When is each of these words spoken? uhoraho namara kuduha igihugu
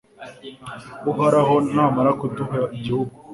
uhoraho 1.11 1.55
namara 1.75 2.11
kuduha 2.19 2.57
igihugu 2.77 3.15